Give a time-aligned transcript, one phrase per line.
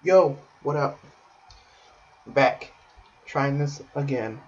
[0.00, 0.96] Yo, what up?
[2.24, 2.70] Back.
[3.26, 4.40] Trying this again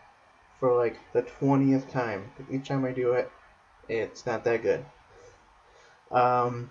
[0.61, 2.30] for like the 20th time.
[2.49, 3.29] Each time I do it,
[3.89, 4.85] it's not that good.
[6.13, 6.71] Um,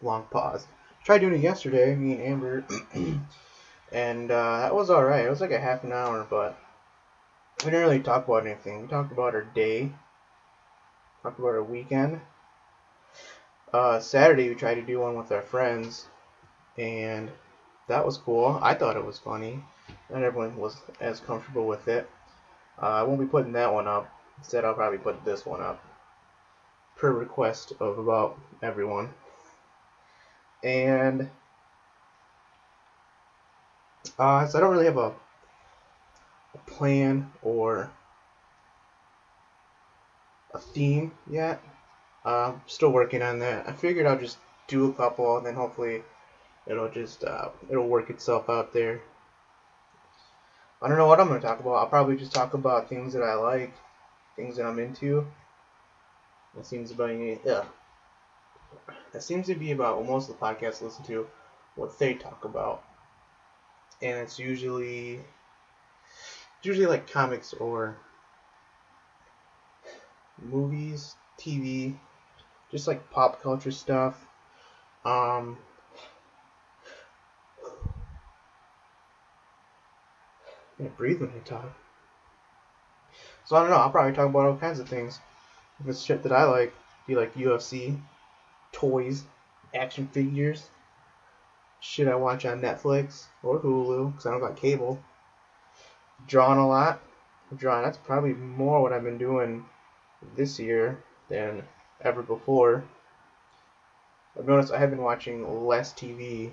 [0.00, 0.66] long pause.
[1.04, 2.64] Tried doing it yesterday, me and Amber,
[3.92, 5.26] and uh, that was alright.
[5.26, 6.56] It was like a half an hour, but
[7.62, 8.80] we didn't really talk about anything.
[8.80, 9.92] We talked about our day,
[11.22, 12.22] talked about our weekend.
[13.72, 16.06] Uh, Saturday we tried to do one with our friends,
[16.78, 17.30] and
[17.88, 18.58] that was cool.
[18.62, 19.62] I thought it was funny.
[20.08, 22.08] Not everyone was as comfortable with it.
[22.80, 24.08] Uh, I won't be putting that one up.
[24.38, 25.82] Instead, I'll probably put this one up,
[26.96, 29.12] per request of about everyone.
[30.62, 31.30] And
[34.18, 35.12] uh, so I don't really have a,
[36.54, 37.90] a plan or
[40.52, 41.60] a theme yet.
[42.26, 43.68] Uh, still working on that.
[43.68, 46.02] I figured I'll just do a couple, and then hopefully
[46.66, 49.00] it'll just uh, it'll work itself out there.
[50.82, 51.74] I don't know what I'm gonna talk about.
[51.74, 53.72] I'll probably just talk about things that I like,
[54.34, 55.24] things that I'm into.
[56.56, 57.62] That seems about yeah.
[59.12, 61.28] That seems to be about what most of the podcasts listen to,
[61.76, 62.82] what they talk about,
[64.02, 65.20] and it's usually
[66.58, 67.96] it's usually like comics or
[70.42, 71.94] movies, TV,
[72.70, 74.26] just like pop culture stuff.
[75.04, 75.58] Um,
[80.80, 81.72] I breathe when I talk.
[83.44, 83.76] So I don't know.
[83.76, 85.20] I'll probably talk about all kinds of things.
[85.80, 86.74] If it's shit that I like,
[87.06, 87.98] be like UFC,
[88.72, 89.24] toys,
[89.74, 90.68] action figures,
[91.80, 95.00] shit I watch on Netflix or Hulu because I don't got cable.
[96.26, 97.00] Drawing a lot.
[97.56, 97.84] Drawing.
[97.84, 99.64] That's probably more what I've been doing
[100.34, 101.62] this year than
[102.00, 102.84] ever before.
[104.38, 106.52] I've noticed I have been watching less TV,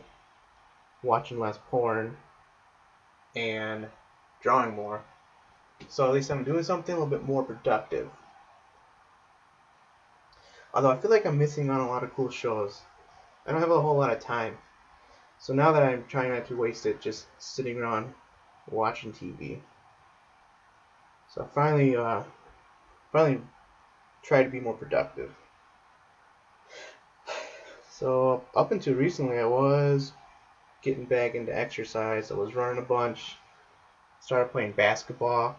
[1.04, 2.18] watching less porn,
[3.36, 3.88] and
[4.42, 5.04] drawing more.
[5.90, 8.10] So at least I'm doing something a little bit more productive.
[10.74, 12.82] Although I feel like I'm missing on a lot of cool shows.
[13.46, 14.58] I don't have a whole lot of time.
[15.38, 18.14] So now that I'm trying not to waste it just sitting around
[18.70, 19.62] watching TV.
[21.28, 22.24] So I finally uh
[23.12, 23.42] finally
[24.24, 25.32] try to be more productive.
[27.90, 30.14] So up until recently, I was
[30.82, 32.32] getting back into exercise.
[32.32, 33.38] I was running a bunch.
[34.20, 35.56] Started playing basketball.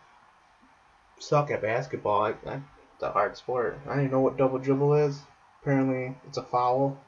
[1.21, 2.25] Suck at basketball.
[2.25, 2.61] I, I,
[2.95, 3.81] it's a hard sport.
[3.89, 5.21] I even know what double dribble is.
[5.63, 6.99] Apparently, it's a foul.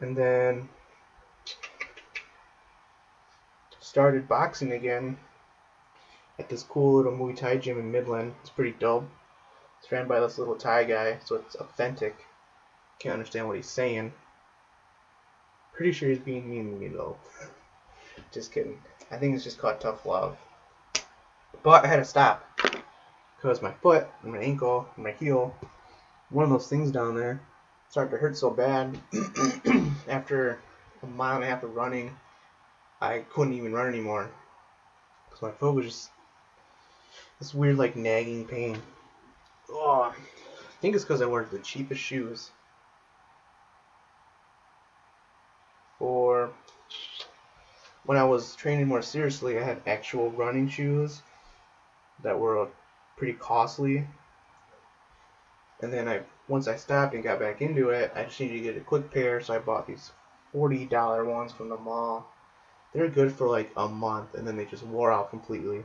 [0.00, 0.68] And then
[3.80, 5.18] started boxing again
[6.38, 8.34] at this cool little Muay Thai gym in Midland.
[8.40, 9.08] It's pretty dope.
[9.88, 12.14] It's ran by this little Thai guy, so it's authentic.
[12.98, 14.12] Can't understand what he's saying.
[15.72, 17.16] Pretty sure he's being mean to me though.
[18.30, 18.78] just kidding.
[19.10, 20.36] I think it's just called tough love.
[21.62, 22.44] But I had to stop
[23.36, 25.56] because my foot and my ankle and my heel,
[26.28, 27.40] one of those things down there,
[27.88, 29.00] started to hurt so bad.
[30.06, 30.60] After
[31.02, 32.14] a mile and a half of running,
[33.00, 34.30] I couldn't even run anymore
[35.30, 36.10] because my foot was just
[37.38, 38.82] this weird like nagging pain.
[39.70, 40.14] Oh, I
[40.80, 42.50] think it's because I wear the cheapest shoes.
[46.00, 46.50] Or
[48.04, 51.22] when I was training more seriously, I had actual running shoes
[52.22, 52.68] that were
[53.16, 54.06] pretty costly.
[55.80, 58.60] And then I once I stopped and got back into it, I just needed to
[58.60, 60.12] get a quick pair, so I bought these
[60.52, 62.26] forty dollar ones from the mall.
[62.92, 65.84] They're good for like a month, and then they just wore out completely.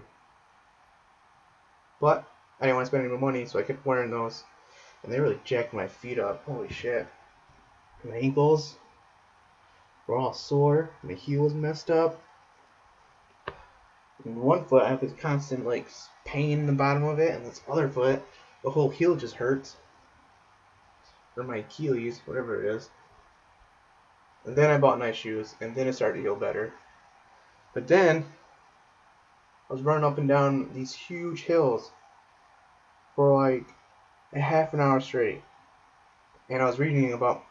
[1.99, 2.23] But
[2.63, 4.45] I didn't want to spend any more money, so I kept wearing those,
[5.03, 6.45] and they really jacked my feet up.
[6.45, 7.05] Holy shit!
[8.05, 8.77] My ankles
[10.07, 10.89] were all sore.
[11.03, 12.23] My heel was messed up.
[14.23, 15.89] In one foot, I have this constant like
[16.23, 18.23] pain in the bottom of it, and this other foot,
[18.63, 19.75] the whole heel just hurts,
[21.35, 22.89] or my Achilles, whatever it is.
[24.45, 26.71] And then I bought nice shoes, and then it started to heal better.
[27.73, 28.23] But then
[29.69, 31.91] I was running up and down these huge hills
[33.15, 33.65] for like
[34.33, 35.41] a half an hour straight,
[36.49, 37.43] and I was reading about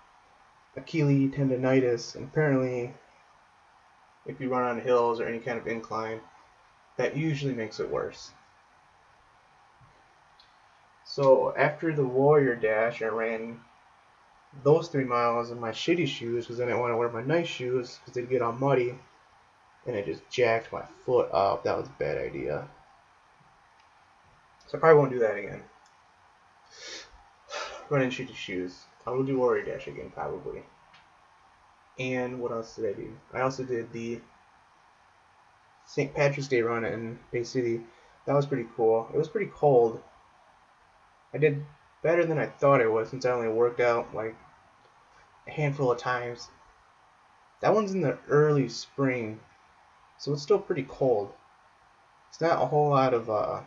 [0.76, 2.94] Achilles tendonitis, and apparently,
[4.26, 6.20] if you run on hills or any kind of incline,
[6.97, 8.31] that usually makes it worse.
[11.05, 13.61] So after the Warrior Dash, I ran
[14.62, 17.49] those three miles in my shitty shoes because I didn't want to wear my nice
[17.49, 18.99] shoes because they'd get all muddy,
[19.87, 21.65] and it just jacked my foot up.
[21.65, 22.69] That was a bad idea.
[24.73, 25.63] So I probably won't do that again.
[27.91, 28.85] Run and shoot the shoes.
[29.07, 30.63] I will do Warrior Dash again probably.
[31.99, 33.13] And what else did I do?
[33.35, 34.23] I also did the
[35.85, 36.15] St.
[36.15, 37.83] Patrick's Day run in Bay City.
[38.25, 39.11] That was pretty cool.
[39.13, 40.01] It was pretty cold.
[41.35, 41.67] I did
[42.03, 44.35] better than I thought I would since I only worked out like
[45.47, 46.49] a handful of times.
[47.61, 49.39] That one's in the early spring,
[50.17, 51.31] so it's still pretty cold.
[52.31, 53.61] It's not a whole lot of uh,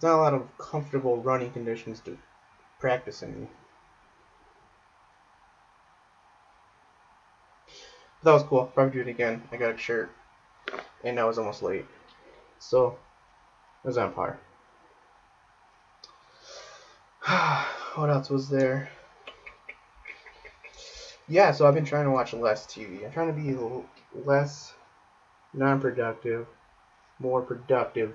[0.00, 2.16] there's not a lot of comfortable running conditions to
[2.78, 3.48] practice in.
[8.22, 8.64] But that was cool.
[8.74, 9.42] Probably do it again.
[9.52, 10.10] I got a shirt,
[11.04, 11.86] and I was almost late,
[12.58, 12.96] so
[13.84, 14.38] it was on par.
[17.94, 18.88] what else was there?
[21.28, 23.04] Yeah, so I've been trying to watch less TV.
[23.04, 23.54] I'm trying to be
[24.24, 24.72] less
[25.52, 26.46] non-productive,
[27.18, 28.14] more productive.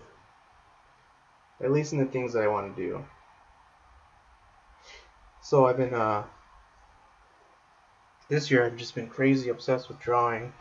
[1.64, 3.06] At least in the things that I want to do.
[5.42, 6.24] So I've been uh
[8.30, 10.52] this year I've just been crazy obsessed with drawing.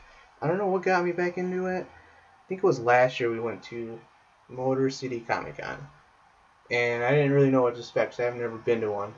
[0.40, 1.87] I don't know what got me back into it.
[1.87, 3.99] I think it was last year we went to
[4.49, 5.88] Motor City Comic Con.
[6.70, 9.14] And I didn't really know what to expect I've never been to one.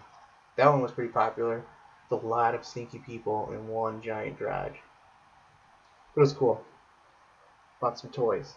[0.57, 1.65] That one was pretty popular.
[2.11, 4.77] With a lot of sneaky people in one giant garage.
[6.15, 6.63] But it was cool.
[7.81, 8.55] Bought some toys.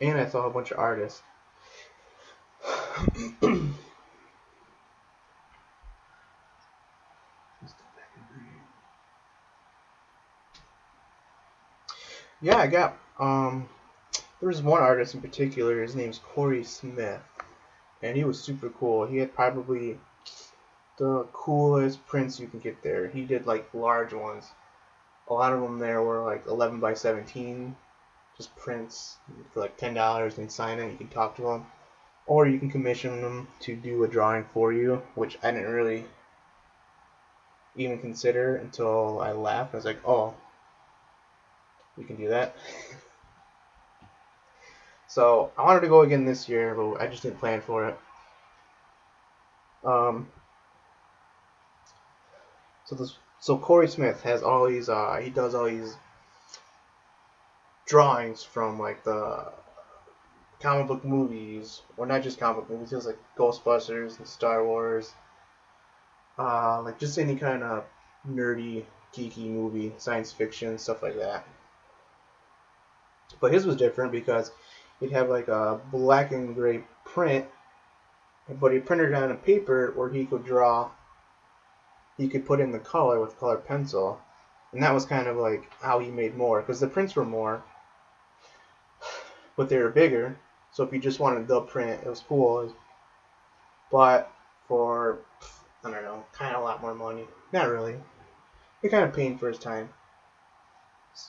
[0.00, 1.22] And I saw a bunch of artists.
[12.40, 13.68] yeah, I got um
[14.40, 17.20] there was one artist in particular, his name's Corey Smith.
[18.02, 19.06] And he was super cool.
[19.06, 19.98] He had probably
[20.98, 23.06] the coolest prints you can get there.
[23.08, 24.50] He did like large ones.
[25.28, 27.76] A lot of them there were like 11 by 17,
[28.36, 29.16] just prints
[29.52, 30.90] for like ten dollars and sign it.
[30.90, 31.66] You can talk to them,
[32.26, 36.04] or you can commission them to do a drawing for you, which I didn't really
[37.76, 39.74] even consider until I left.
[39.74, 40.34] I was like, oh,
[41.96, 42.54] we can do that.
[45.08, 47.98] so I wanted to go again this year, but I just didn't plan for it.
[49.84, 50.28] Um,
[52.84, 54.88] so this, so Corey Smith has all these.
[54.88, 55.96] Uh, he does all these
[57.86, 59.52] drawings from like the
[60.62, 62.90] comic book movies, or not just comic book movies.
[62.90, 65.12] Does like Ghostbusters and Star Wars.
[66.38, 67.84] Uh, like just any kind of
[68.28, 71.46] nerdy, geeky movie, science fiction, stuff like that.
[73.40, 74.50] But his was different because
[75.00, 77.46] he'd have like a black and gray print,
[78.48, 80.90] but he printed it on a paper where he could draw.
[82.16, 84.20] He could put in the color with colored pencil,
[84.72, 87.62] and that was kind of like how he made more because the prints were more,
[89.56, 90.38] but they were bigger.
[90.72, 92.74] So if you just wanted the print, it was cool.
[93.90, 94.32] But
[94.66, 95.18] for
[95.84, 97.26] I don't know, kind of a lot more money.
[97.52, 98.00] Not really.
[98.82, 99.90] He kind of paying for his time,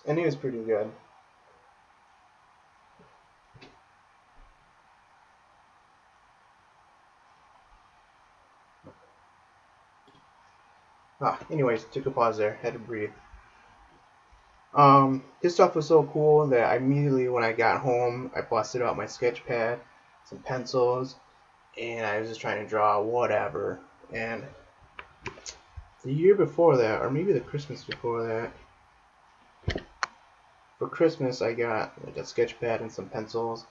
[0.06, 0.92] and he was pretty good.
[11.20, 13.12] Ah, anyways, took a pause there, had to breathe.
[14.76, 18.82] Um, his stuff was so cool that I immediately, when I got home, I busted
[18.82, 19.80] out my sketch pad,
[20.26, 21.16] some pencils,
[21.80, 23.80] and I was just trying to draw whatever.
[24.12, 24.44] And
[26.04, 29.84] the year before that, or maybe the Christmas before that,
[30.80, 33.66] for Christmas I got like a sketch pad and some pencils,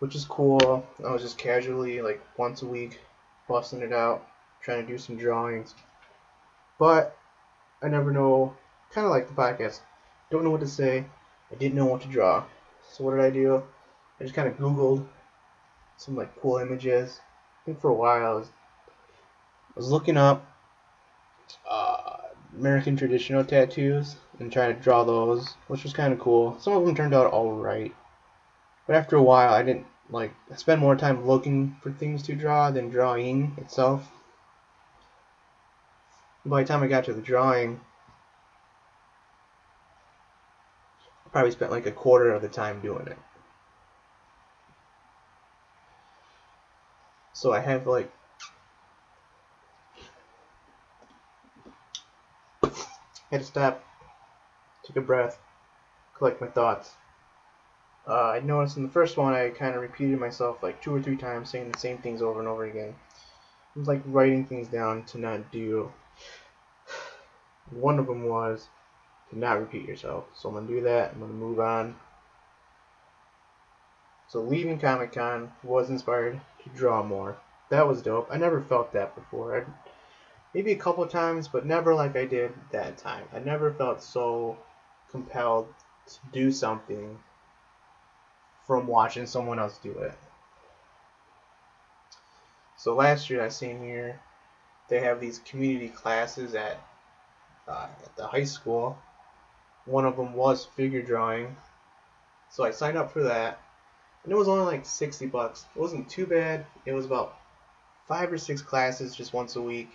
[0.00, 0.84] which is cool.
[1.06, 3.00] I was just casually, like once a week,
[3.48, 4.26] busting it out,
[4.60, 5.74] trying to do some drawings.
[6.78, 7.16] But
[7.80, 8.54] I never know,
[8.90, 9.80] kind of like the podcast,
[10.32, 11.04] don't know what to say.
[11.52, 12.44] I didn't know what to draw.
[12.90, 13.62] So what did I do?
[14.18, 15.06] I just kind of Googled
[15.96, 17.20] some like cool images.
[17.62, 18.48] I think for a while I was,
[18.88, 20.44] I was looking up
[21.70, 22.16] uh,
[22.58, 26.58] American traditional tattoos and trying to draw those, which was kind of cool.
[26.58, 27.94] Some of them turned out alright.
[28.86, 32.34] But after a while, I didn't like I spend more time looking for things to
[32.34, 34.10] draw than drawing itself
[36.44, 37.80] by the time I got to the drawing,
[41.06, 43.18] I probably spent like a quarter of the time doing it.
[47.32, 48.12] So I have like
[53.30, 53.82] had to stop,
[54.86, 55.38] take a breath,
[56.16, 56.92] collect my thoughts.
[58.06, 61.00] Uh, I noticed in the first one I kind of repeated myself like two or
[61.00, 62.94] three times, saying the same things over and over again.
[63.74, 65.90] It was like writing things down to not do
[67.70, 68.68] one of them was
[69.38, 70.24] not repeat yourself.
[70.34, 71.12] So I'm going to do that.
[71.12, 71.96] I'm going to move on.
[74.28, 77.36] So leaving Comic Con was inspired to draw more.
[77.70, 78.28] that was dope.
[78.30, 79.58] I never felt that before.
[79.58, 79.64] I,
[80.54, 83.24] maybe a couple times, but never like I did that time.
[83.32, 84.58] I never felt so
[85.10, 85.68] compelled
[86.06, 87.18] to do something
[88.66, 90.14] from watching someone else do it.
[92.76, 94.20] So last year, that same year,
[94.88, 96.80] they have these community classes at,
[97.68, 98.98] uh, at the high school.
[99.84, 101.56] One of them was figure drawing,
[102.50, 103.60] so I signed up for that,
[104.22, 105.66] and it was only like 60 bucks.
[105.74, 106.66] It wasn't too bad.
[106.86, 107.36] It was about
[108.06, 109.90] five or six classes just once a week,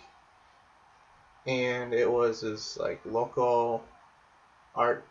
[1.46, 3.84] and it was this like local
[4.74, 5.04] art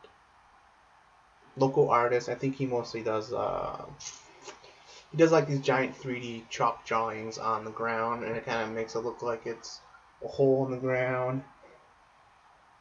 [1.55, 2.29] local artist.
[2.29, 3.85] I think he mostly does uh,
[5.11, 8.75] he does like these giant 3D chalk drawings on the ground, and it kind of
[8.75, 9.79] makes it look like it's
[10.23, 11.43] a hole in the ground,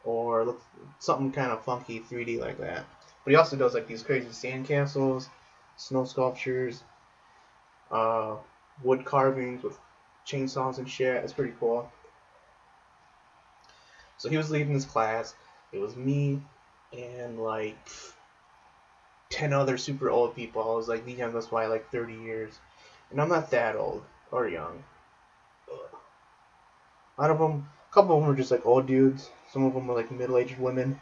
[0.06, 0.62] or look,
[0.98, 2.86] something kind of funky 3D like that.
[3.24, 5.28] But he also does like these crazy sand castles,
[5.76, 6.84] snow sculptures,
[7.90, 8.36] uh,
[8.82, 9.78] wood carvings with
[10.26, 11.24] chainsaws and shit.
[11.24, 11.90] It's pretty cool.
[14.18, 15.34] So he was leading his class.
[15.72, 16.40] It was me
[16.92, 17.76] and like
[19.30, 20.62] 10 other super old people.
[20.62, 22.58] I was like the youngest by like 30 years.
[23.10, 24.82] And I'm not that old or young.
[27.18, 29.30] A lot of them, a couple of them were just like old dudes.
[29.56, 31.00] Some of them were like middle-aged women.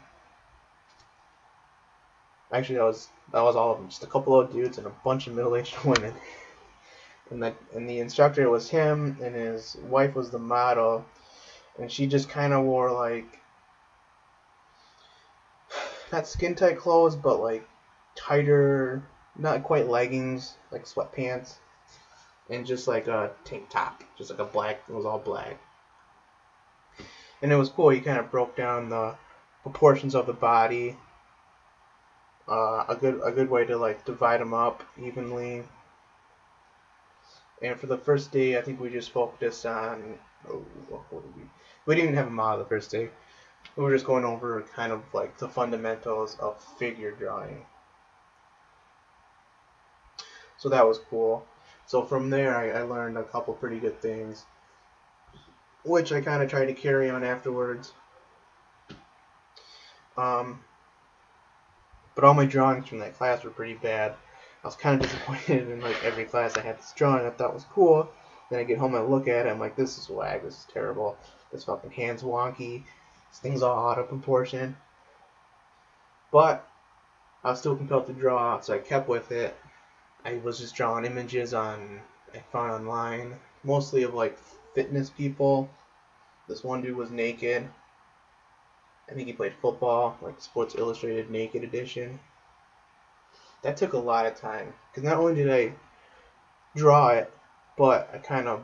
[2.53, 3.89] Actually, that was that was all of them.
[3.89, 6.13] Just a couple of dudes and a bunch of middle-aged women.
[7.29, 11.03] And that and the instructor was him, and his wife was the model,
[11.77, 13.41] and she just kind of wore like
[16.13, 17.67] not skin tight clothes, but like
[18.15, 19.03] tighter,
[19.37, 21.55] not quite leggings, like sweatpants,
[22.49, 24.79] and just like a tank top, just like a black.
[24.87, 25.59] It was all black,
[27.41, 27.89] and it was cool.
[27.89, 29.15] He kind of broke down the
[29.63, 30.97] proportions of the body.
[32.47, 35.63] Uh, a good a good way to like divide them up evenly.
[37.61, 40.19] And for the first day, I think we just focused on.
[40.47, 41.43] Oh, what we?
[41.85, 43.09] We didn't even have a model the first day.
[43.75, 47.65] We were just going over kind of like the fundamentals of figure drawing.
[50.57, 51.45] So that was cool.
[51.87, 54.45] So from there, I, I learned a couple pretty good things,
[55.85, 57.93] which I kind of tried to carry on afterwards.
[60.17, 60.63] Um,
[62.15, 64.15] but all my drawings from that class were pretty bad.
[64.63, 67.53] I was kind of disappointed in like every class I had this drawing I thought
[67.53, 68.09] was cool.
[68.49, 70.67] Then I get home I look at it, I'm like, this is wag, this is
[70.71, 71.17] terrible.
[71.51, 72.83] This fucking hand's wonky.
[73.29, 74.77] This thing's all out of proportion.
[76.31, 76.67] But
[77.43, 79.55] I was still compelled to draw, so I kept with it.
[80.23, 82.01] I was just drawing images on
[82.33, 84.37] I found online, mostly of like
[84.75, 85.69] fitness people.
[86.47, 87.67] This one dude was naked.
[89.09, 92.19] I think he played football, like Sports Illustrated Naked Edition.
[93.63, 95.73] That took a lot of time because not only did I
[96.75, 97.31] draw it,
[97.77, 98.61] but I kind of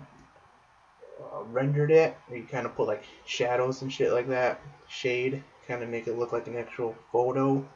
[1.20, 2.16] uh, rendered it.
[2.32, 6.18] You kind of put like shadows and shit like that, shade, kind of make it
[6.18, 7.68] look like an actual photo.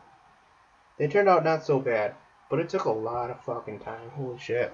[1.00, 2.15] They turned out not so bad.
[2.50, 4.12] But it took a lot of fucking time.
[4.12, 4.72] Holy shit.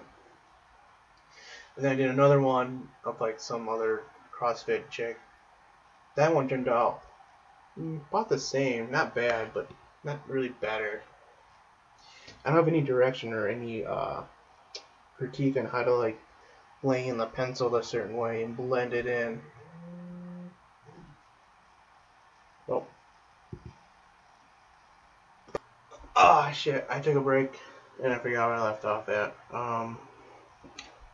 [1.75, 4.03] And then I did another one of like some other
[4.37, 5.19] CrossFit chick.
[6.15, 7.01] That one turned out
[7.79, 8.91] mm, about the same.
[8.91, 9.69] Not bad, but
[10.03, 11.03] not really better.
[12.43, 14.21] I don't have any direction or any uh,
[15.17, 16.19] critique on how to like
[16.83, 19.41] lay in the pencil a certain way and blend it in.
[22.67, 22.85] Oh.
[26.15, 26.85] Ah, oh, shit.
[26.89, 27.59] I took a break
[28.03, 29.35] and I forgot where I left off at.
[29.53, 29.97] Um,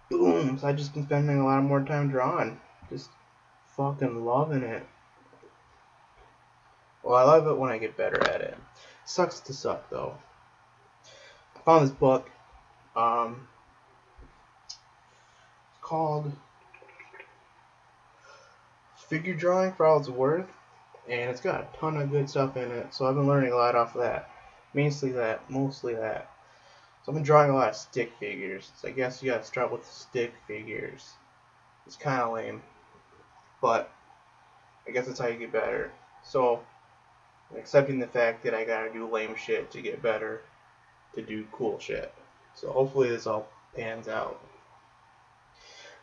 [0.09, 0.57] boom.
[0.57, 2.59] So I just been spending a lot more time drawing.
[2.89, 3.09] Just
[3.75, 4.85] fucking loving it.
[7.03, 8.57] Well, I love it when I get better at it.
[9.05, 10.17] Sucks to suck though.
[11.55, 12.29] I found this book.
[12.95, 13.47] Um,
[15.81, 16.31] called
[19.07, 20.47] Figure Drawing for All It's Worth,
[21.07, 22.93] and it's got a ton of good stuff in it.
[22.93, 24.29] So I've been learning a lot off of that.
[24.73, 25.49] Mostly that.
[25.49, 26.29] Mostly that.
[27.07, 28.69] So I've been drawing a lot of stick figures.
[28.75, 31.13] So I guess you gotta start with stick figures.
[31.85, 32.61] It's kind of lame,
[33.61, 33.89] but
[34.85, 35.93] I guess that's how you get better.
[36.21, 36.59] So
[37.57, 40.41] accepting the fact that I gotta do lame shit to get better,
[41.15, 42.13] to do cool shit.
[42.55, 44.45] So hopefully this all pans out.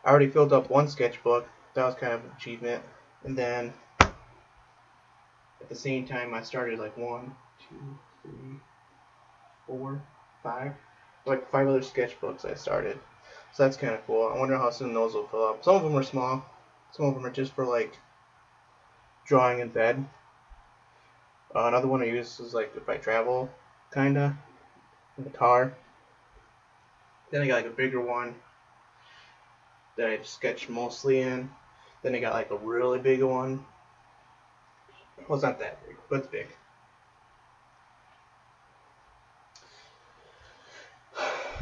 [0.03, 1.47] I already filled up one sketchbook.
[1.75, 2.83] That was kind of an achievement.
[3.23, 7.35] And then at the same time I started like one,
[7.69, 8.59] two, three,
[9.67, 10.01] four,
[10.41, 10.73] five,
[11.25, 12.99] like five other sketchbooks I started.
[13.53, 14.27] So that's kind of cool.
[14.27, 15.63] I wonder how soon those will fill up.
[15.63, 16.41] Some of them are small.
[16.91, 17.97] Some of them are just for like
[19.25, 20.05] drawing in bed.
[21.55, 23.49] Uh, another one I use is like if I travel,
[23.93, 24.35] kinda,
[25.17, 25.71] in the car.
[27.29, 28.35] Then I got like a bigger one
[29.97, 31.49] that I sketched mostly in.
[32.01, 33.61] Then I got like a really big one.
[35.27, 36.47] Well, it's not that big, but it's big.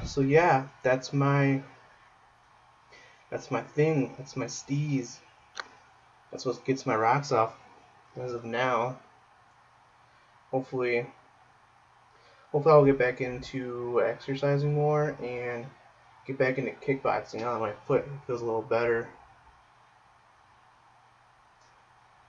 [0.06, 1.62] So yeah, that's my
[3.30, 4.14] that's my thing.
[4.18, 5.18] That's my steez.
[6.32, 7.56] That's what gets my rocks off
[8.20, 8.98] as of now.
[10.52, 11.08] Hopefully
[12.52, 15.66] hopefully I'll get back into exercising more and
[16.28, 19.10] get back into kickboxing now that my foot feels a little better.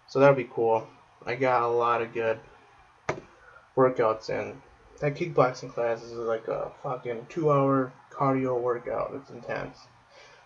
[0.09, 0.87] So that'll be cool.
[1.27, 2.39] I got a lot of good
[3.77, 4.61] workouts in.
[5.01, 9.13] That kickboxing class is like a fucking two hour cardio workout.
[9.15, 9.79] It's intense.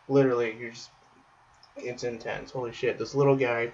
[0.09, 0.91] Literally, you're just,
[1.77, 2.51] it's intense.
[2.51, 2.99] Holy shit.
[2.99, 3.73] This little guy,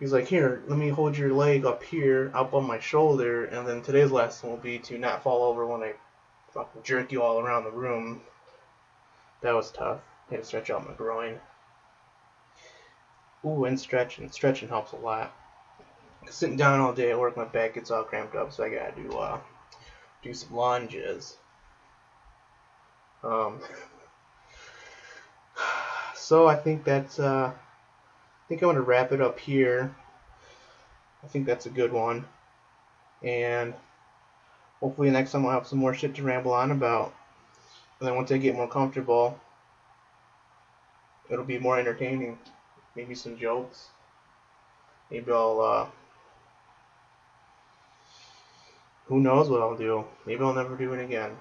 [0.00, 3.68] he's like, here, let me hold your leg up here, up on my shoulder, and
[3.68, 5.92] then today's lesson will be to not fall over when I
[6.52, 8.22] fucking jerk you all around the room.
[9.42, 10.00] That was tough.
[10.30, 11.38] I had to stretch out my groin.
[13.44, 14.30] Ooh, and stretching.
[14.30, 15.34] Stretching helps a lot.
[16.30, 18.92] Sitting down all day at work, my back gets all cramped up, so I gotta
[18.92, 19.40] do uh,
[20.22, 21.36] do some lunges.
[23.22, 23.60] Um,
[26.14, 29.94] so I think that's uh, I think I'm gonna wrap it up here.
[31.22, 32.24] I think that's a good one,
[33.22, 33.74] and
[34.80, 37.14] hopefully next time I'll have some more shit to ramble on about.
[38.00, 39.38] And then once I get more comfortable,
[41.30, 42.38] it'll be more entertaining.
[42.96, 43.88] Maybe some jokes.
[45.10, 45.86] Maybe I'll, uh,
[49.06, 50.04] who knows what I'll do.
[50.26, 51.36] Maybe I'll never do it again.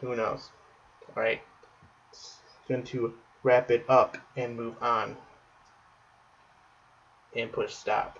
[0.00, 0.50] Who knows.
[1.16, 1.40] Alright.
[2.68, 5.16] Going to wrap it up and move on.
[7.34, 8.18] And push stop.